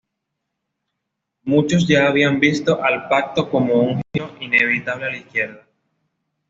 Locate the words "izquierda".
5.17-5.67